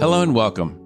Hello 0.00 0.22
and 0.22 0.34
welcome. 0.34 0.80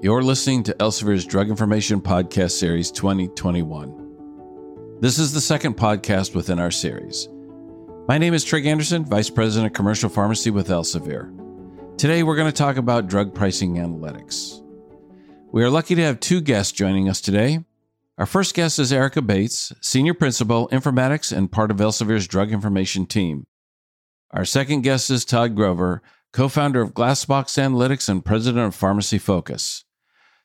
You're 0.00 0.22
listening 0.22 0.62
to 0.62 0.74
Elsevier's 0.80 1.26
Drug 1.26 1.50
Information 1.50 2.00
Podcast 2.00 2.52
Series 2.52 2.90
2021. 2.90 4.96
This 5.00 5.18
is 5.18 5.34
the 5.34 5.40
second 5.42 5.76
podcast 5.76 6.34
within 6.34 6.58
our 6.58 6.70
series. 6.70 7.28
My 8.08 8.16
name 8.16 8.32
is 8.32 8.42
Trig 8.42 8.64
Anderson, 8.64 9.04
Vice 9.04 9.28
President 9.28 9.66
of 9.66 9.74
Commercial 9.74 10.08
Pharmacy 10.08 10.48
with 10.48 10.68
Elsevier. 10.68 11.28
Today 11.98 12.22
we're 12.22 12.36
going 12.36 12.50
to 12.50 12.56
talk 12.56 12.78
about 12.78 13.06
drug 13.06 13.34
pricing 13.34 13.74
analytics. 13.74 14.62
We 15.52 15.62
are 15.62 15.68
lucky 15.68 15.94
to 15.96 16.02
have 16.02 16.18
two 16.18 16.40
guests 16.40 16.72
joining 16.72 17.10
us 17.10 17.20
today. 17.20 17.58
Our 18.16 18.24
first 18.24 18.54
guest 18.54 18.78
is 18.78 18.94
Erica 18.94 19.20
Bates, 19.20 19.74
Senior 19.82 20.14
Principal, 20.14 20.70
Informatics, 20.70 21.36
and 21.36 21.52
part 21.52 21.70
of 21.70 21.76
Elsevier's 21.76 22.26
Drug 22.26 22.50
Information 22.50 23.04
team. 23.04 23.46
Our 24.30 24.46
second 24.46 24.84
guest 24.84 25.10
is 25.10 25.26
Todd 25.26 25.54
Grover, 25.54 26.00
co 26.34 26.48
founder 26.48 26.82
of 26.82 26.94
Glassbox 26.94 27.56
Analytics 27.56 28.08
and 28.08 28.24
president 28.24 28.66
of 28.66 28.74
Pharmacy 28.74 29.18
Focus. 29.18 29.84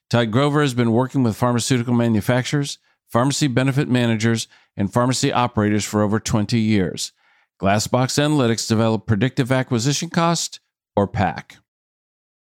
Todd 0.07 0.30
Grover 0.30 0.61
has 0.61 0.75
been 0.75 0.91
working 0.91 1.23
with 1.23 1.35
pharmaceutical 1.35 1.95
manufacturers, 1.95 2.77
pharmacy 3.07 3.47
benefit 3.47 3.89
managers, 3.89 4.47
and 4.77 4.94
pharmacy 4.94 5.33
operators 5.33 5.83
for 5.83 6.03
over 6.03 6.20
20 6.20 6.59
years. 6.59 7.11
Glassbox 7.59 8.20
Analytics 8.20 8.67
developed 8.67 9.07
predictive 9.07 9.52
acquisition 9.52 10.11
cost, 10.11 10.59
or 10.95 11.07
PAC. 11.07 11.57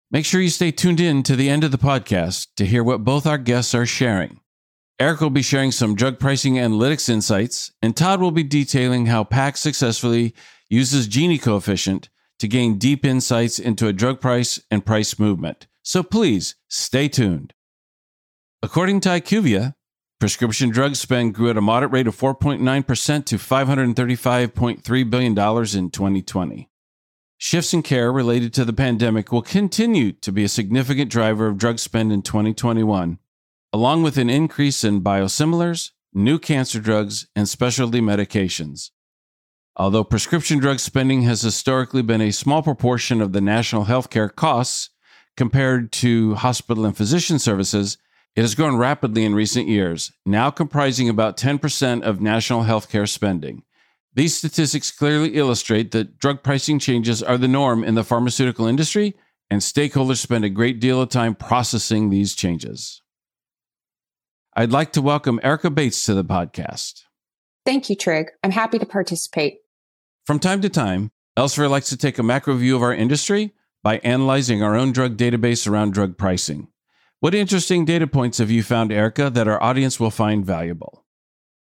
Make 0.09 0.26
sure 0.26 0.42
you 0.42 0.50
stay 0.50 0.72
tuned 0.72 1.00
in 1.00 1.22
to 1.23 1.36
the 1.36 1.50
end 1.50 1.64
of 1.64 1.72
the 1.72 1.78
podcast 1.78 2.48
to 2.56 2.66
hear 2.66 2.84
what 2.84 3.04
both 3.04 3.28
our 3.28 3.38
guests 3.38 3.76
are 3.76 3.86
sharing. 3.86 4.40
Eric 5.00 5.22
will 5.22 5.30
be 5.30 5.44
sharing 5.44 5.72
some 5.72 5.94
drug 5.94 6.17
pricing 6.17 6.56
analytics 6.56 7.08
insights, 7.08 7.72
and 7.84 7.95
Todd 7.95 8.20
will 8.20 8.31
be 8.31 8.44
detailing 8.44 9.06
how 9.06 9.23
PAC 9.23 9.58
successfully 9.58 10.34
uses 10.70 11.08
Gini 11.08 11.40
coefficient 11.40 12.09
to 12.40 12.48
gain 12.48 12.77
deep 12.77 13.05
insights 13.05 13.59
into 13.59 13.88
a 13.88 13.94
drug 13.94 14.22
price 14.22 14.62
and 14.70 14.86
price 14.86 15.18
movement. 15.18 15.68
So 15.84 16.04
please 16.04 16.55
stay 16.68 17.08
tuned. 17.08 17.54
According 18.61 19.02
to 19.02 19.09
IQVIA, 19.09 19.73
prescription 20.20 20.70
drug 20.70 20.95
spend 20.95 21.36
grew 21.36 21.50
at 21.50 21.58
a 21.58 21.61
moderate 21.61 21.92
rate 21.92 22.08
of 22.08 22.17
4.9% 22.17 23.26
to 23.26 23.38
$535.3 23.38 25.09
billion 25.09 25.31
in 25.31 25.92
2020. 25.92 26.70
Shifts 27.39 27.73
in 27.73 27.84
care 27.84 28.11
related 28.11 28.52
to 28.56 28.66
the 28.66 28.73
pandemic 28.73 29.31
will 29.31 29.44
continue 29.44 30.11
to 30.11 30.31
be 30.31 30.44
a 30.44 30.50
significant 30.50 31.11
driver 31.11 31.45
of 31.45 31.58
drug 31.58 31.78
spend 31.78 32.11
in 32.11 32.23
2021, 32.23 33.20
along 33.72 34.02
with 34.02 34.17
an 34.17 34.30
increase 34.30 34.83
in 34.83 35.02
biosimilars, 35.02 35.92
new 36.14 36.39
cancer 36.39 36.80
drugs, 36.80 37.28
and 37.36 37.48
specialty 37.48 38.02
medications. 38.02 38.89
Although 39.80 40.06
prescription 40.06 40.58
drug 40.58 40.80
spending 40.80 41.22
has 41.22 41.44
historically 41.44 42.02
been 42.02 42.20
a 42.20 42.31
small 42.31 42.64
proportion 42.64 43.22
of 43.22 43.31
the 43.31 43.42
national 43.42 43.86
healthcare 43.86 44.33
costs 44.33 44.89
compared 45.36 45.92
to 45.92 46.33
hospital 46.33 46.83
and 46.83 46.97
physician 46.97 47.38
services, 47.38 48.00
it 48.36 48.42
has 48.42 48.55
grown 48.55 48.75
rapidly 48.78 49.23
in 49.23 49.36
recent 49.36 49.67
years, 49.67 50.11
now 50.25 50.50
comprising 50.50 51.09
about 51.09 51.38
10% 51.38 52.02
of 52.02 52.20
national 52.20 52.64
healthcare 52.64 53.08
spending. 53.08 53.61
These 54.16 54.36
statistics 54.36 54.89
clearly 54.89 55.36
illustrate 55.36 55.92
that 55.92 56.17
drug 56.17 56.42
pricing 56.42 56.80
changes 56.80 57.22
are 57.22 57.38
the 57.38 57.48
norm 57.48 57.83
in 57.83 57.94
the 57.94 58.03
pharmaceutical 58.03 58.66
industry, 58.66 59.16
and 59.52 59.61
stakeholders 59.61 60.17
spend 60.17 60.44
a 60.44 60.50
great 60.50 60.80
deal 60.80 61.00
of 61.00 61.09
time 61.09 61.36
processing 61.36 62.09
these 62.09 62.33
changes. 62.33 63.03
I'd 64.55 64.72
like 64.72 64.92
to 64.94 65.03
welcome 65.03 65.39
Erica 65.44 65.70
Bates 65.70 66.03
to 66.08 66.16
the 66.16 66.25
podcast. 66.25 67.03
Thank 67.64 67.92
you, 67.92 67.95
Trig. 67.95 68.31
I'm 68.44 68.50
happy 68.50 68.80
to 68.80 68.86
participate. 68.88 69.59
From 70.28 70.39
time 70.39 70.59
to 70.59 70.67
time, 70.67 71.11
Elsevier 71.38 71.70
likes 71.70 71.88
to 71.88 71.95
take 71.95 72.20
a 72.20 72.23
macro 72.23 72.53
view 72.56 72.75
of 72.75 72.81
our 72.81 72.94
industry 72.94 73.53
by 73.81 74.00
analyzing 74.00 74.61
our 74.61 74.75
own 74.75 74.92
drug 74.92 75.16
database 75.16 75.66
around 75.66 75.94
drug 75.94 76.17
pricing. 76.17 76.67
What 77.22 77.33
interesting 77.33 77.86
data 77.86 78.08
points 78.08 78.39
have 78.39 78.52
you 78.52 78.61
found, 78.61 78.92
Erica, 78.92 79.30
that 79.30 79.48
our 79.48 79.64
audience 79.64 80.02
will 80.02 80.11
find 80.11 80.45
valuable? 80.45 81.05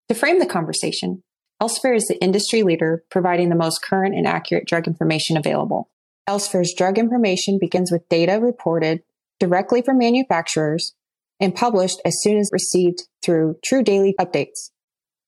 To 0.09 0.15
frame 0.17 0.41
the 0.41 0.47
conversation, 0.47 1.23
Elsevier 1.63 1.95
is 1.95 2.09
the 2.09 2.21
industry 2.21 2.65
leader 2.65 3.05
providing 3.13 3.49
the 3.49 3.55
most 3.55 3.81
current 3.81 4.17
and 4.17 4.27
accurate 4.27 4.67
drug 4.67 4.89
information 4.89 5.37
available. 5.37 5.89
Elsevier's 6.29 6.75
drug 6.77 6.99
information 6.99 7.59
begins 7.61 7.93
with 7.93 8.09
data 8.09 8.41
reported 8.41 9.05
directly 9.39 9.83
from 9.83 9.99
manufacturers 9.99 10.97
and 11.39 11.55
published 11.55 12.01
as 12.05 12.21
soon 12.21 12.37
as 12.37 12.51
received 12.53 13.05
through 13.23 13.55
true 13.65 13.85
daily 13.85 14.17
updates. 14.21 14.71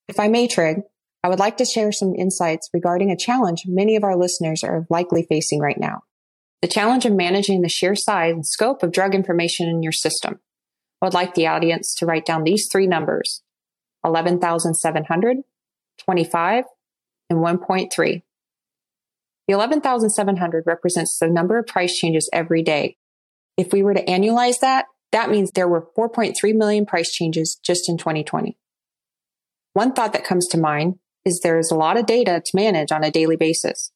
If 0.09 0.19
I 0.19 0.27
may, 0.27 0.49
Trig, 0.49 0.79
I 1.23 1.29
would 1.29 1.39
like 1.39 1.59
to 1.59 1.67
share 1.67 1.93
some 1.93 2.15
insights 2.15 2.71
regarding 2.73 3.11
a 3.11 3.17
challenge 3.17 3.65
many 3.67 3.95
of 3.95 4.05
our 4.05 4.17
listeners 4.17 4.65
are 4.65 4.87
likely 4.89 5.27
facing 5.29 5.61
right 5.61 5.79
now. 5.79 6.03
The 6.63 6.69
challenge 6.69 7.05
of 7.05 7.13
managing 7.13 7.61
the 7.61 7.69
sheer 7.69 7.95
size 7.95 8.33
and 8.33 8.47
scope 8.47 8.83
of 8.83 8.93
drug 8.93 9.15
information 9.15 9.69
in 9.69 9.83
your 9.83 9.93
system. 9.93 10.41
I 11.01 11.07
would 11.07 11.15
like 11.15 11.35
the 11.35 11.47
audience 11.47 11.95
to 11.97 12.07
write 12.07 12.27
down 12.27 12.45
these 12.45 12.69
three 12.71 12.87
numbers 12.87 13.43
11,700, 14.05 15.39
25, 15.99 16.65
and 17.29 17.39
1.3. 17.39 18.23
The 19.47 19.55
11,700 19.55 20.65
represents 20.67 21.19
the 21.19 21.29
number 21.29 21.59
of 21.59 21.67
price 21.67 21.97
changes 21.99 22.31
every 22.33 22.63
day. 22.63 22.97
If 23.57 23.73
we 23.73 23.83
were 23.83 23.95
to 23.95 24.05
annualize 24.05 24.61
that, 24.61 24.87
that 25.13 25.31
means 25.31 25.51
there 25.51 25.69
were 25.69 25.89
4.3 25.99 26.35
million 26.55 26.87
price 26.87 27.11
changes 27.11 27.59
just 27.63 27.89
in 27.89 27.99
2020. 27.99 28.57
One 29.73 29.93
thought 29.93 30.13
that 30.13 30.25
comes 30.25 30.47
to 30.49 30.59
mind 30.59 30.99
is 31.25 31.41
there 31.41 31.59
is 31.59 31.71
a 31.71 31.77
lot 31.77 31.97
of 31.97 32.07
data 32.07 32.43
to 32.45 32.57
manage 32.57 32.93
on 32.93 33.05
a 33.05 33.11
daily 33.11 33.37
basis. 33.37 33.93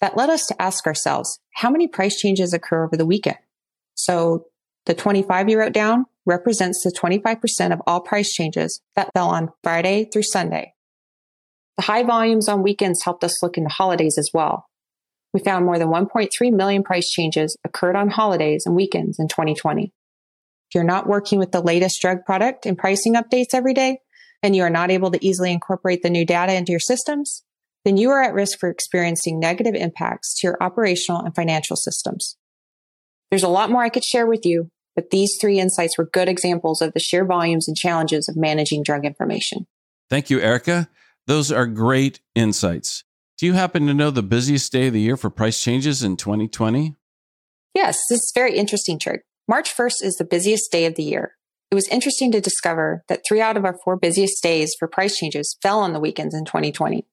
That 0.00 0.16
led 0.16 0.30
us 0.30 0.46
to 0.46 0.60
ask 0.60 0.86
ourselves, 0.86 1.40
how 1.54 1.70
many 1.70 1.86
price 1.86 2.16
changes 2.16 2.52
occur 2.52 2.84
over 2.84 2.96
the 2.96 3.06
weekend? 3.06 3.38
So 3.94 4.46
the 4.86 4.94
25 4.94 5.48
you 5.48 5.58
wrote 5.58 5.72
down 5.72 6.06
represents 6.26 6.82
the 6.82 6.90
25% 6.90 7.72
of 7.72 7.82
all 7.86 8.00
price 8.00 8.32
changes 8.32 8.80
that 8.96 9.10
fell 9.14 9.28
on 9.28 9.50
Friday 9.62 10.08
through 10.10 10.22
Sunday. 10.22 10.74
The 11.76 11.84
high 11.84 12.02
volumes 12.02 12.48
on 12.48 12.62
weekends 12.62 13.04
helped 13.04 13.24
us 13.24 13.42
look 13.42 13.56
into 13.56 13.70
holidays 13.70 14.16
as 14.18 14.30
well. 14.32 14.66
We 15.32 15.40
found 15.40 15.64
more 15.64 15.78
than 15.78 15.88
1.3 15.88 16.28
million 16.52 16.82
price 16.82 17.08
changes 17.10 17.56
occurred 17.64 17.96
on 17.96 18.10
holidays 18.10 18.64
and 18.66 18.74
weekends 18.74 19.18
in 19.18 19.28
2020. 19.28 19.84
If 19.84 20.74
you're 20.74 20.84
not 20.84 21.06
working 21.06 21.38
with 21.38 21.52
the 21.52 21.60
latest 21.60 22.00
drug 22.00 22.24
product 22.24 22.66
and 22.66 22.76
pricing 22.76 23.14
updates 23.14 23.54
every 23.54 23.74
day, 23.74 23.98
and 24.42 24.56
you 24.56 24.62
are 24.62 24.70
not 24.70 24.90
able 24.90 25.10
to 25.10 25.24
easily 25.24 25.52
incorporate 25.52 26.02
the 26.02 26.10
new 26.10 26.24
data 26.24 26.54
into 26.54 26.72
your 26.72 26.80
systems, 26.80 27.44
then 27.84 27.96
you 27.96 28.10
are 28.10 28.22
at 28.22 28.34
risk 28.34 28.58
for 28.58 28.68
experiencing 28.68 29.38
negative 29.38 29.74
impacts 29.74 30.34
to 30.36 30.46
your 30.46 30.62
operational 30.62 31.20
and 31.20 31.34
financial 31.34 31.76
systems. 31.76 32.36
There's 33.30 33.42
a 33.42 33.48
lot 33.48 33.70
more 33.70 33.82
I 33.82 33.88
could 33.88 34.04
share 34.04 34.26
with 34.26 34.44
you, 34.44 34.70
but 34.94 35.10
these 35.10 35.36
three 35.40 35.58
insights 35.58 35.96
were 35.96 36.04
good 36.04 36.28
examples 36.28 36.82
of 36.82 36.92
the 36.92 37.00
sheer 37.00 37.24
volumes 37.24 37.68
and 37.68 37.76
challenges 37.76 38.28
of 38.28 38.36
managing 38.36 38.82
drug 38.82 39.06
information. 39.06 39.66
Thank 40.08 40.30
you, 40.30 40.40
Erica. 40.40 40.88
Those 41.26 41.52
are 41.52 41.66
great 41.66 42.20
insights. 42.34 43.04
Do 43.38 43.46
you 43.46 43.52
happen 43.54 43.86
to 43.86 43.94
know 43.94 44.10
the 44.10 44.22
busiest 44.22 44.72
day 44.72 44.88
of 44.88 44.92
the 44.92 45.00
year 45.00 45.16
for 45.16 45.30
price 45.30 45.62
changes 45.62 46.02
in 46.02 46.16
2020? 46.16 46.96
Yes, 47.74 47.98
this 48.10 48.18
is 48.18 48.32
very 48.34 48.56
interesting, 48.56 48.98
Trig. 48.98 49.20
March 49.48 49.74
1st 49.74 50.02
is 50.02 50.16
the 50.16 50.24
busiest 50.24 50.70
day 50.70 50.86
of 50.86 50.96
the 50.96 51.02
year. 51.02 51.36
It 51.70 51.76
was 51.76 51.86
interesting 51.86 52.32
to 52.32 52.40
discover 52.40 53.04
that 53.08 53.22
three 53.26 53.40
out 53.40 53.56
of 53.56 53.64
our 53.64 53.76
four 53.84 53.96
busiest 53.96 54.42
days 54.42 54.74
for 54.76 54.88
price 54.88 55.16
changes 55.16 55.56
fell 55.62 55.78
on 55.78 55.92
the 55.92 56.00
weekends 56.00 56.34
in 56.34 56.44
2020. 56.44 57.06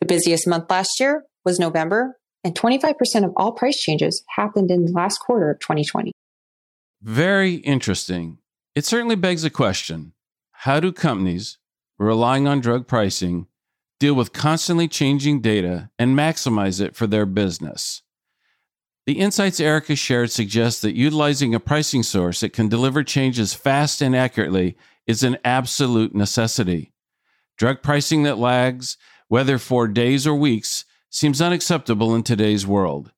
The 0.00 0.06
busiest 0.06 0.46
month 0.46 0.70
last 0.70 1.00
year 1.00 1.24
was 1.44 1.58
November, 1.58 2.16
and 2.44 2.54
25% 2.54 3.24
of 3.24 3.32
all 3.36 3.50
price 3.50 3.76
changes 3.76 4.22
happened 4.36 4.70
in 4.70 4.84
the 4.84 4.92
last 4.92 5.18
quarter 5.18 5.50
of 5.50 5.58
2020. 5.58 6.12
Very 7.02 7.54
interesting. 7.54 8.38
It 8.76 8.84
certainly 8.84 9.16
begs 9.16 9.42
a 9.42 9.50
question 9.50 10.12
How 10.52 10.78
do 10.78 10.92
companies 10.92 11.58
relying 11.98 12.46
on 12.46 12.60
drug 12.60 12.86
pricing 12.86 13.48
deal 13.98 14.14
with 14.14 14.32
constantly 14.32 14.86
changing 14.86 15.40
data 15.40 15.90
and 15.98 16.16
maximize 16.16 16.80
it 16.80 16.94
for 16.94 17.08
their 17.08 17.26
business? 17.26 18.02
The 19.06 19.18
insights 19.18 19.60
Erica 19.60 19.96
shared 19.96 20.30
suggest 20.30 20.80
that 20.82 20.96
utilizing 20.96 21.54
a 21.54 21.60
pricing 21.60 22.02
source 22.02 22.40
that 22.40 22.54
can 22.54 22.68
deliver 22.68 23.04
changes 23.04 23.52
fast 23.52 24.00
and 24.00 24.16
accurately 24.16 24.76
is 25.06 25.22
an 25.22 25.36
absolute 25.44 26.14
necessity. 26.14 26.92
Drug 27.58 27.82
pricing 27.82 28.22
that 28.22 28.38
lags, 28.38 28.96
whether 29.28 29.58
for 29.58 29.88
days 29.88 30.26
or 30.26 30.34
weeks, 30.34 30.86
seems 31.10 31.42
unacceptable 31.42 32.14
in 32.14 32.22
today's 32.22 32.66
world. 32.66 33.12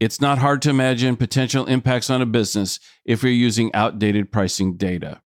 It's 0.00 0.20
not 0.20 0.38
hard 0.38 0.62
to 0.62 0.70
imagine 0.70 1.16
potential 1.16 1.66
impacts 1.66 2.10
on 2.10 2.20
a 2.20 2.26
business 2.26 2.80
if 3.04 3.22
you're 3.22 3.32
using 3.32 3.72
outdated 3.72 4.32
pricing 4.32 4.76
data. 4.76 5.20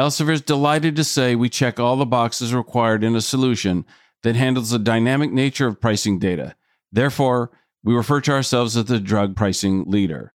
Elsevier 0.00 0.32
is 0.32 0.42
delighted 0.42 0.94
to 0.96 1.04
say 1.04 1.34
we 1.34 1.48
check 1.48 1.80
all 1.80 1.96
the 1.96 2.06
boxes 2.06 2.54
required 2.54 3.02
in 3.02 3.16
a 3.16 3.20
solution 3.20 3.84
that 4.22 4.36
handles 4.36 4.70
the 4.70 4.78
dynamic 4.78 5.32
nature 5.32 5.66
of 5.66 5.80
pricing 5.80 6.18
data. 6.18 6.54
Therefore, 6.92 7.50
we 7.84 7.94
refer 7.94 8.20
to 8.22 8.32
ourselves 8.32 8.76
as 8.76 8.86
the 8.86 8.98
drug 8.98 9.36
pricing 9.36 9.84
leader. 9.86 10.32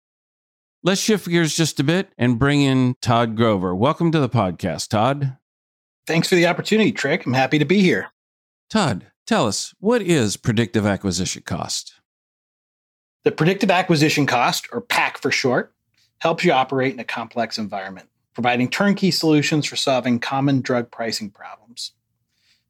Let's 0.83 1.01
shift 1.01 1.29
gears 1.29 1.57
just 1.57 1.81
a 1.81 1.85
bit 1.85 2.11
and 2.19 2.39
bring 2.39 2.61
in 2.61 2.97
Todd 3.01 3.37
Grover. 3.37 3.75
Welcome 3.75 4.13
to 4.13 4.19
the 4.19 4.29
podcast, 4.29 4.89
Todd. 4.89 5.37
Thanks 6.07 6.29
for 6.29 6.35
the 6.35 6.47
opportunity, 6.47 6.93
Trig. 6.93 7.25
I'm 7.25 7.33
happy 7.33 7.59
to 7.59 7.65
be 7.65 7.81
here. 7.81 8.09
Todd, 8.69 9.07
tell 9.27 9.47
us, 9.47 9.75
what 9.79 10.03
is 10.03 10.37
predictive 10.37 10.85
acquisition 10.85 11.43
cost? 11.43 11.95
The 13.25 13.33
predictive 13.33 13.71
acquisition 13.71 14.27
cost, 14.27 14.69
or 14.73 14.81
PAC 14.81 15.19
for 15.19 15.31
short, 15.31 15.73
helps 16.19 16.45
you 16.45 16.53
operate 16.53 16.95
in 16.95 17.01
a 17.01 17.05
complex 17.05 17.59
environment, 17.59 18.09
providing 18.35 18.69
turnkey 18.69 19.11
solutions 19.11 19.67
for 19.67 19.77
solving 19.77 20.19
common 20.19 20.61
drug 20.61 20.91
pricing 20.91 21.31
problems. 21.31 21.93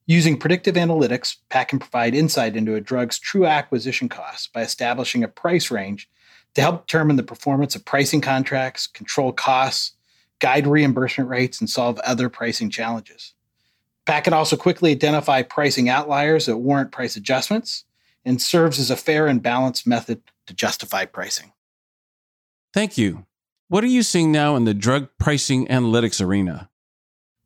Using 0.08 0.38
predictive 0.38 0.76
analytics, 0.76 1.36
PAC 1.48 1.68
can 1.68 1.78
provide 1.80 2.14
insight 2.14 2.56
into 2.56 2.76
a 2.76 2.80
drug's 2.80 3.18
true 3.18 3.44
acquisition 3.44 4.08
costs 4.08 4.46
by 4.46 4.62
establishing 4.62 5.24
a 5.24 5.28
price 5.28 5.70
range 5.70 6.08
to 6.54 6.60
help 6.60 6.86
determine 6.86 7.16
the 7.16 7.24
performance 7.24 7.74
of 7.74 7.84
pricing 7.84 8.20
contracts, 8.20 8.86
control 8.86 9.32
costs, 9.32 9.92
guide 10.38 10.66
reimbursement 10.66 11.28
rates, 11.28 11.60
and 11.60 11.68
solve 11.68 11.98
other 12.00 12.28
pricing 12.28 12.70
challenges. 12.70 13.34
PAC 14.06 14.24
can 14.24 14.32
also 14.32 14.56
quickly 14.56 14.92
identify 14.92 15.42
pricing 15.42 15.88
outliers 15.88 16.46
that 16.46 16.58
warrant 16.58 16.92
price 16.92 17.16
adjustments 17.16 17.84
and 18.24 18.40
serves 18.40 18.78
as 18.78 18.90
a 18.90 18.96
fair 18.96 19.26
and 19.26 19.42
balanced 19.42 19.86
method 19.86 20.22
to 20.46 20.54
justify 20.54 21.04
pricing. 21.04 21.52
Thank 22.72 22.96
you. 22.96 23.26
What 23.68 23.82
are 23.82 23.88
you 23.88 24.04
seeing 24.04 24.30
now 24.30 24.54
in 24.54 24.64
the 24.64 24.74
drug 24.74 25.08
pricing 25.18 25.66
analytics 25.66 26.24
arena? 26.24 26.70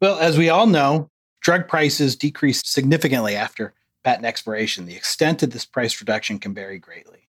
Well, 0.00 0.18
as 0.18 0.36
we 0.36 0.50
all 0.50 0.66
know, 0.66 1.09
drug 1.40 1.68
prices 1.68 2.16
decrease 2.16 2.62
significantly 2.64 3.36
after 3.36 3.74
patent 4.02 4.26
expiration. 4.26 4.86
The 4.86 4.96
extent 4.96 5.42
of 5.42 5.50
this 5.50 5.64
price 5.64 6.00
reduction 6.00 6.38
can 6.38 6.54
vary 6.54 6.78
greatly. 6.78 7.28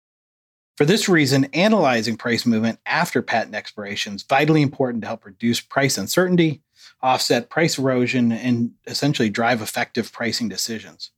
For 0.78 0.86
this 0.86 1.10
reason, 1.10 1.46
analyzing 1.54 2.18
price 2.18 2.46
movement 2.46 2.80
after 2.86 3.22
patent 3.22 3.56
expiration 3.56 4.16
is 4.16 4.24
vitally 4.24 4.62
important 4.62 5.02
to 5.04 5.08
help 5.08 5.26
reduce 5.26 5.60
price 5.60 5.98
uncertainty, 5.98 6.62
offset 7.02 7.50
price 7.50 7.78
erosion, 7.78 8.32
and 8.32 8.72
essentially 8.88 9.30
drive 9.30 9.62
effective 9.62 10.12
pricing 10.12 10.50
decisions. 10.50 11.12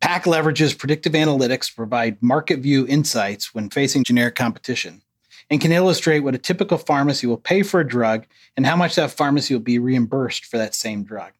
PAC 0.00 0.24
leverages 0.24 0.76
predictive 0.76 1.14
analytics 1.14 1.68
to 1.68 1.76
provide 1.76 2.22
market 2.22 2.58
view 2.58 2.86
insights 2.86 3.54
when 3.54 3.70
facing 3.70 4.04
generic 4.04 4.34
competition 4.34 5.00
and 5.48 5.60
can 5.60 5.72
illustrate 5.72 6.20
what 6.20 6.34
a 6.34 6.38
typical 6.38 6.76
pharmacy 6.76 7.26
will 7.26 7.38
pay 7.38 7.62
for 7.62 7.80
a 7.80 7.88
drug 7.88 8.26
and 8.56 8.66
how 8.66 8.76
much 8.76 8.96
that 8.96 9.10
pharmacy 9.10 9.54
will 9.54 9.62
be 9.62 9.78
reimbursed 9.78 10.44
for 10.44 10.58
that 10.58 10.74
same 10.74 11.04
drug. 11.04 11.32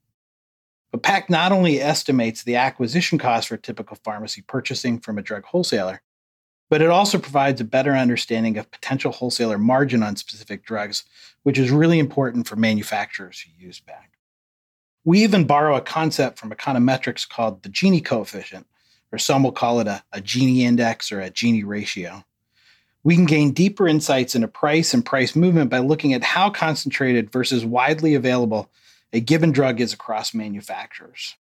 But 0.94 1.02
PAC 1.02 1.28
not 1.28 1.50
only 1.50 1.80
estimates 1.80 2.44
the 2.44 2.54
acquisition 2.54 3.18
cost 3.18 3.48
for 3.48 3.56
a 3.56 3.58
typical 3.58 3.98
pharmacy 4.04 4.42
purchasing 4.42 5.00
from 5.00 5.18
a 5.18 5.22
drug 5.22 5.42
wholesaler, 5.42 6.02
but 6.70 6.80
it 6.80 6.88
also 6.88 7.18
provides 7.18 7.60
a 7.60 7.64
better 7.64 7.94
understanding 7.94 8.56
of 8.58 8.70
potential 8.70 9.10
wholesaler 9.10 9.58
margin 9.58 10.04
on 10.04 10.14
specific 10.14 10.64
drugs, 10.64 11.02
which 11.42 11.58
is 11.58 11.72
really 11.72 11.98
important 11.98 12.46
for 12.46 12.54
manufacturers 12.54 13.40
who 13.40 13.66
use 13.66 13.80
PAC. 13.80 14.12
We 15.02 15.24
even 15.24 15.48
borrow 15.48 15.74
a 15.74 15.80
concept 15.80 16.38
from 16.38 16.52
econometrics 16.52 17.28
called 17.28 17.64
the 17.64 17.70
Gini 17.70 18.04
coefficient, 18.04 18.68
or 19.10 19.18
some 19.18 19.42
will 19.42 19.50
call 19.50 19.80
it 19.80 19.88
a, 19.88 20.04
a 20.12 20.20
Gini 20.20 20.58
index 20.58 21.10
or 21.10 21.20
a 21.20 21.28
Gini 21.28 21.66
ratio. 21.66 22.24
We 23.02 23.16
can 23.16 23.26
gain 23.26 23.50
deeper 23.50 23.88
insights 23.88 24.36
into 24.36 24.46
price 24.46 24.94
and 24.94 25.04
price 25.04 25.34
movement 25.34 25.70
by 25.70 25.80
looking 25.80 26.12
at 26.12 26.22
how 26.22 26.50
concentrated 26.50 27.32
versus 27.32 27.64
widely 27.64 28.14
available 28.14 28.70
a 29.14 29.20
given 29.20 29.52
drug 29.52 29.80
is 29.80 29.92
across 29.92 30.34
manufacturers. 30.34 31.36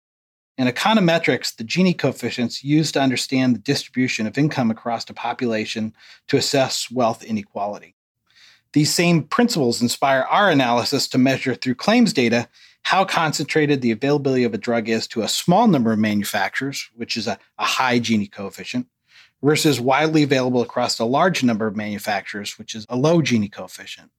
In 0.59 0.67
econometrics, 0.67 1.55
the 1.55 1.63
Gini 1.63 1.97
coefficients 1.97 2.63
used 2.63 2.93
to 2.93 3.01
understand 3.01 3.55
the 3.55 3.59
distribution 3.59 4.27
of 4.27 4.37
income 4.37 4.69
across 4.69 5.05
the 5.05 5.13
population 5.15 5.95
to 6.27 6.37
assess 6.37 6.91
wealth 6.91 7.23
inequality. 7.23 7.95
These 8.73 8.93
same 8.93 9.23
principles 9.23 9.81
inspire 9.81 10.21
our 10.29 10.51
analysis 10.51 11.07
to 11.09 11.17
measure 11.17 11.55
through 11.55 11.75
claims 11.75 12.13
data 12.13 12.47
how 12.83 13.05
concentrated 13.05 13.81
the 13.81 13.91
availability 13.91 14.43
of 14.43 14.53
a 14.53 14.59
drug 14.59 14.87
is 14.87 15.07
to 15.07 15.23
a 15.23 15.27
small 15.27 15.67
number 15.67 15.91
of 15.91 15.99
manufacturers, 15.99 16.91
which 16.95 17.17
is 17.17 17.27
a, 17.27 17.39
a 17.57 17.65
high 17.65 17.99
Gini 17.99 18.31
coefficient, 18.31 18.85
versus 19.41 19.79
widely 19.79 20.21
available 20.21 20.61
across 20.61 20.99
a 20.99 21.05
large 21.05 21.43
number 21.43 21.65
of 21.65 21.75
manufacturers, 21.75 22.59
which 22.59 22.75
is 22.75 22.85
a 22.89 22.95
low 22.95 23.19
Gini 23.19 23.51
coefficient. 23.51 24.11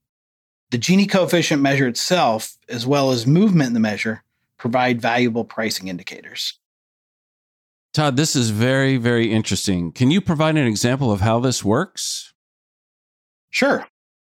The 0.70 0.78
Gini 0.78 1.08
coefficient 1.08 1.62
measure 1.62 1.86
itself, 1.86 2.56
as 2.68 2.86
well 2.86 3.10
as 3.10 3.26
movement 3.26 3.68
in 3.68 3.74
the 3.74 3.80
measure, 3.80 4.24
provide 4.58 5.00
valuable 5.00 5.44
pricing 5.44 5.88
indicators. 5.88 6.58
Todd, 7.92 8.16
this 8.16 8.34
is 8.34 8.50
very, 8.50 8.96
very 8.96 9.30
interesting. 9.30 9.92
Can 9.92 10.10
you 10.10 10.20
provide 10.20 10.56
an 10.56 10.66
example 10.66 11.12
of 11.12 11.20
how 11.20 11.38
this 11.38 11.64
works? 11.64 12.32
Sure. 13.50 13.86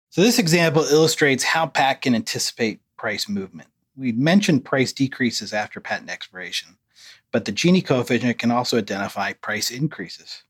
So, 0.09 0.23
this 0.23 0.39
example 0.39 0.83
illustrates 0.85 1.45
how 1.45 1.67
PAC 1.67 2.03
can 2.03 2.15
anticipate 2.15 2.81
price 2.97 3.29
movement 3.29 3.69
we 4.01 4.13
mentioned 4.13 4.65
price 4.65 4.93
decreases 4.93 5.53
after 5.53 5.79
patent 5.79 6.11
expiration, 6.11 6.79
but 7.33 7.45
the 7.45 7.53
Gini 7.53 7.85
coefficient 7.85 8.39
can 8.39 8.51
also 8.51 8.79
identify 8.79 9.35
price 9.35 9.71
increases. 9.71 10.43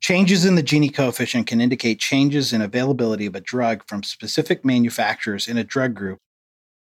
Changes 0.00 0.44
in 0.44 0.54
the 0.54 0.62
Gini 0.62 0.92
coefficient 0.94 1.46
can 1.46 1.60
indicate 1.60 1.98
changes 1.98 2.52
in 2.52 2.62
availability 2.62 3.26
of 3.26 3.34
a 3.34 3.40
drug 3.40 3.82
from 3.86 4.02
specific 4.02 4.64
manufacturers 4.64 5.48
in 5.48 5.58
a 5.58 5.64
drug 5.64 5.94
group, 5.94 6.20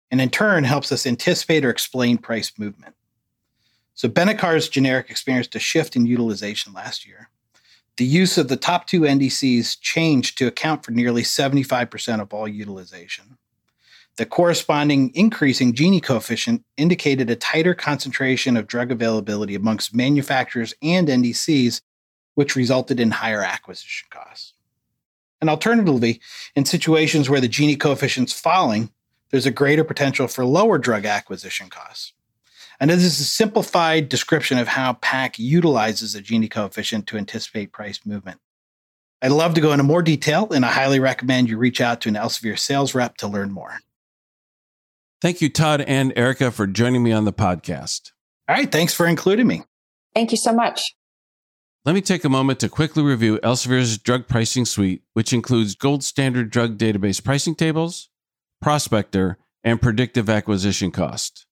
and 0.09 0.19
in 0.19 0.29
turn 0.29 0.63
helps 0.63 0.91
us 0.91 1.05
anticipate 1.05 1.63
or 1.63 1.69
explain 1.69 2.17
price 2.17 2.51
movement. 2.57 2.95
So, 3.93 4.09
Benicar's 4.09 4.67
generic 4.67 5.11
experienced 5.11 5.55
a 5.55 5.59
shift 5.59 5.95
in 5.95 6.07
utilization 6.07 6.73
last 6.73 7.05
year. 7.05 7.29
The 7.97 8.05
use 8.05 8.39
of 8.39 8.47
the 8.47 8.57
top 8.57 8.87
two 8.87 9.01
NDCs 9.01 9.79
changed 9.79 10.39
to 10.39 10.47
account 10.47 10.83
for 10.83 10.91
nearly 10.91 11.21
75% 11.21 12.19
of 12.19 12.33
all 12.33 12.47
utilization. 12.47 13.37
The 14.15 14.25
corresponding 14.25 15.11
increasing 15.13 15.73
Gini 15.73 16.01
coefficient 16.01 16.63
indicated 16.77 17.29
a 17.29 17.35
tighter 17.35 17.75
concentration 17.75 18.57
of 18.57 18.67
drug 18.67 18.91
availability 18.91 19.53
amongst 19.53 19.95
manufacturers 19.95 20.73
and 20.81 21.07
NDCs, 21.07 21.81
which 22.35 22.55
resulted 22.55 22.99
in 22.99 23.11
higher 23.11 23.41
acquisition 23.41 24.07
costs. 24.09 24.53
And 25.41 25.49
alternatively, 25.49 26.21
in 26.55 26.65
situations 26.65 27.29
where 27.29 27.41
the 27.41 27.49
Gini 27.49 27.79
coefficient's 27.79 28.33
falling, 28.33 28.89
there's 29.31 29.45
a 29.45 29.51
greater 29.51 29.83
potential 29.83 30.27
for 30.27 30.45
lower 30.45 30.77
drug 30.77 31.05
acquisition 31.05 31.69
costs. 31.69 32.13
And 32.79 32.89
this 32.89 33.03
is 33.03 33.19
a 33.19 33.25
simplified 33.25 34.09
description 34.09 34.57
of 34.57 34.69
how 34.69 34.93
PAC 34.93 35.37
utilizes 35.37 36.13
the 36.13 36.21
Gini 36.21 36.49
coefficient 36.49 37.07
to 37.07 37.17
anticipate 37.17 37.71
price 37.71 37.99
movement. 38.05 38.39
I'd 39.21 39.31
love 39.31 39.53
to 39.53 39.61
go 39.61 39.71
into 39.71 39.83
more 39.83 40.01
detail, 40.01 40.51
and 40.51 40.65
I 40.65 40.71
highly 40.71 40.99
recommend 40.99 41.49
you 41.49 41.57
reach 41.57 41.79
out 41.79 42.01
to 42.01 42.09
an 42.09 42.15
Elsevier 42.15 42.59
sales 42.59 42.93
rep 42.93 43.17
to 43.17 43.27
learn 43.27 43.51
more. 43.51 43.79
Thank 45.21 45.41
you, 45.41 45.49
Todd 45.49 45.81
and 45.81 46.11
Erica, 46.17 46.51
for 46.51 46.67
joining 46.67 47.03
me 47.03 47.13
on 47.13 47.23
the 47.23 47.31
podcast. 47.31 48.11
All 48.49 48.55
right. 48.55 48.69
Thanks 48.69 48.93
for 48.93 49.07
including 49.07 49.47
me. 49.47 49.63
Thank 50.13 50.31
you 50.31 50.37
so 50.37 50.51
much. 50.51 50.93
Let 51.85 51.95
me 51.95 52.01
take 52.01 52.23
a 52.23 52.29
moment 52.29 52.59
to 52.61 52.69
quickly 52.69 53.03
review 53.03 53.39
Elsevier's 53.43 53.97
drug 53.97 54.27
pricing 54.27 54.65
suite, 54.65 55.03
which 55.13 55.33
includes 55.33 55.75
gold 55.75 56.03
standard 56.03 56.49
drug 56.49 56.77
database 56.77 57.23
pricing 57.23 57.55
tables, 57.55 58.09
ProspectoRx, 58.63 59.35
and 59.65 59.81
predictive 59.81 60.29
acquisition 60.29 60.91
cost. 60.91 61.45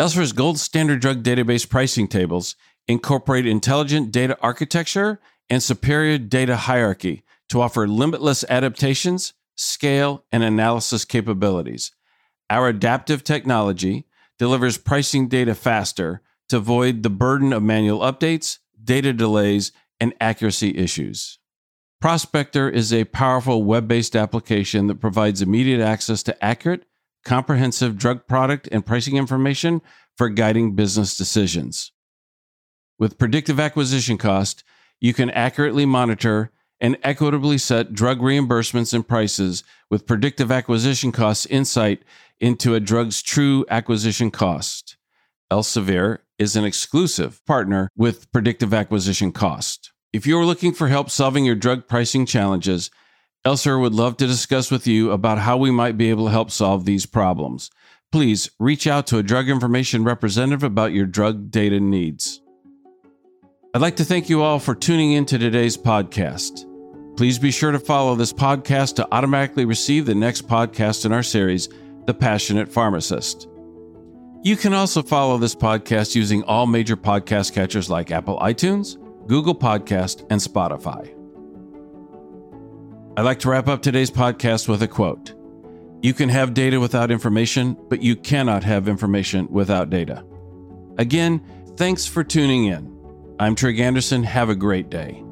Elsevier's 0.00 0.32
gold 0.32 0.58
standard 0.58 1.00
drug 1.00 1.22
database 1.22 1.68
pricing 1.68 2.08
tables 2.08 2.56
incorporate 2.88 3.46
intelligent 3.46 4.10
data 4.10 4.36
architecture 4.40 5.20
and 5.48 5.62
superior 5.62 6.18
data 6.18 6.56
hierarchy 6.56 7.22
to 7.48 7.60
offer 7.60 7.86
limitless 7.86 8.44
adaptations, 8.48 9.32
scale, 9.54 10.24
and 10.32 10.42
analysis 10.42 11.04
capabilities 11.04 11.92
our 12.50 12.68
adaptive 12.68 13.22
technology 13.22 14.04
delivers 14.38 14.76
pricing 14.76 15.28
data 15.28 15.54
faster 15.54 16.20
to 16.48 16.56
avoid 16.56 17.02
the 17.02 17.10
burden 17.10 17.52
of 17.52 17.62
manual 17.62 18.00
updates, 18.00 18.58
data 18.84 19.12
delays, 19.12 19.72
and 20.00 20.14
accuracy 20.20 20.76
issues. 20.76 21.38
ProspectoRx 22.02 22.72
is 22.72 22.92
a 22.92 23.04
powerful 23.04 23.62
web 23.62 23.86
based 23.86 24.16
application 24.16 24.86
that 24.86 25.00
provides 25.00 25.42
immediate 25.42 25.80
access 25.82 26.22
to 26.22 26.44
accurate, 26.44 26.86
comprehensive 27.24 27.98
drug 27.98 28.26
product 28.26 28.68
and 28.72 28.86
pricing 28.86 29.16
information 29.16 29.82
for 30.16 30.30
guiding 30.30 30.74
business 30.74 31.16
decisions. 31.16 31.92
With 32.98 33.18
predictive 33.18 33.60
acquisition 33.60 34.16
cost, 34.16 34.64
you 35.00 35.12
can 35.12 35.30
accurately 35.30 35.84
monitor 35.84 36.50
and 36.80 36.96
equitably 37.02 37.58
set 37.58 37.92
drug 37.92 38.20
reimbursements 38.20 38.94
and 38.94 39.06
prices 39.06 39.62
with 39.90 40.06
predictive 40.06 40.50
acquisition 40.50 41.12
costs 41.12 41.44
insight 41.46 42.02
into 42.38 42.74
a 42.74 42.80
drug's 42.80 43.22
true 43.22 43.66
acquisition 43.68 44.30
cost. 44.30 44.96
Elsevier 45.52 46.18
is 46.40 46.56
an 46.56 46.64
exclusive 46.64 47.44
partner 47.44 47.90
with 47.94 48.32
Predictive 48.32 48.72
Acquisition 48.72 49.30
Cost. 49.30 49.92
If 50.10 50.26
you're 50.26 50.46
looking 50.46 50.72
for 50.72 50.88
help 50.88 51.10
solving 51.10 51.44
your 51.44 51.54
drug 51.54 51.86
pricing 51.86 52.24
challenges, 52.24 52.90
Elser 53.44 53.78
would 53.78 53.92
love 53.92 54.16
to 54.16 54.26
discuss 54.26 54.70
with 54.70 54.86
you 54.86 55.10
about 55.12 55.36
how 55.38 55.58
we 55.58 55.70
might 55.70 55.98
be 55.98 56.08
able 56.08 56.24
to 56.24 56.30
help 56.30 56.50
solve 56.50 56.86
these 56.86 57.04
problems. 57.04 57.70
Please 58.10 58.50
reach 58.58 58.86
out 58.86 59.06
to 59.08 59.18
a 59.18 59.22
drug 59.22 59.50
information 59.50 60.02
representative 60.02 60.62
about 60.62 60.94
your 60.94 61.04
drug 61.04 61.50
data 61.50 61.78
needs. 61.78 62.40
I'd 63.74 63.82
like 63.82 63.96
to 63.96 64.04
thank 64.04 64.30
you 64.30 64.42
all 64.42 64.58
for 64.58 64.74
tuning 64.74 65.12
in 65.12 65.26
to 65.26 65.38
today's 65.38 65.76
podcast. 65.76 66.66
Please 67.18 67.38
be 67.38 67.50
sure 67.50 67.70
to 67.70 67.78
follow 67.78 68.14
this 68.14 68.32
podcast 68.32 68.94
to 68.96 69.08
automatically 69.12 69.66
receive 69.66 70.06
the 70.06 70.14
next 70.14 70.48
podcast 70.48 71.04
in 71.04 71.12
our 71.12 71.22
series 71.22 71.68
the 72.06 72.14
Passionate 72.14 72.72
Pharmacist. 72.72 73.46
You 74.42 74.56
can 74.56 74.72
also 74.72 75.02
follow 75.02 75.36
this 75.36 75.54
podcast 75.54 76.14
using 76.14 76.42
all 76.44 76.66
major 76.66 76.96
podcast 76.96 77.52
catchers 77.52 77.90
like 77.90 78.10
Apple 78.10 78.38
iTunes, 78.38 78.96
Google 79.26 79.54
Podcast, 79.54 80.26
and 80.30 80.40
Spotify. 80.40 81.14
I'd 83.18 83.22
like 83.26 83.40
to 83.40 83.50
wrap 83.50 83.68
up 83.68 83.82
today's 83.82 84.10
podcast 84.10 84.66
with 84.66 84.82
a 84.82 84.88
quote 84.88 85.34
You 86.02 86.14
can 86.14 86.30
have 86.30 86.54
data 86.54 86.80
without 86.80 87.10
information, 87.10 87.76
but 87.90 88.02
you 88.02 88.16
cannot 88.16 88.64
have 88.64 88.88
information 88.88 89.46
without 89.50 89.90
data. 89.90 90.24
Again, 90.96 91.42
thanks 91.76 92.06
for 92.06 92.24
tuning 92.24 92.64
in. 92.64 92.96
I'm 93.38 93.54
Trig 93.54 93.78
Anderson. 93.78 94.22
Have 94.22 94.48
a 94.48 94.54
great 94.54 94.88
day. 94.88 95.22